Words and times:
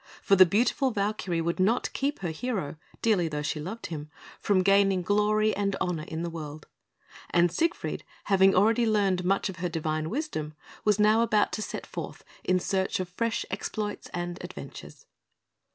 For 0.23 0.35
the 0.35 0.47
beautiful 0.47 0.89
Valkyrie 0.89 1.41
would 1.41 1.59
not 1.59 1.93
keep 1.93 2.21
her 2.21 2.31
hero, 2.31 2.75
dearly 3.03 3.27
though 3.27 3.43
she 3.43 3.59
loved 3.59 3.85
him, 3.85 4.09
from 4.39 4.63
gaining 4.63 5.03
glory 5.03 5.55
and 5.55 5.75
honour 5.75 6.05
in 6.07 6.23
the 6.23 6.29
world; 6.31 6.65
and 7.29 7.51
Siegfried, 7.51 8.03
having 8.23 8.55
already 8.55 8.87
learned 8.87 9.23
much 9.23 9.47
of 9.47 9.57
her 9.57 9.69
divine 9.69 10.09
wisdom, 10.09 10.55
was 10.83 10.97
now 10.97 11.21
about 11.21 11.51
to 11.51 11.61
set 11.61 11.85
forth 11.85 12.23
in 12.43 12.59
search 12.59 12.99
of 12.99 13.09
fresh 13.09 13.45
exploits 13.51 14.09
and 14.11 14.43
adventures. 14.43 15.05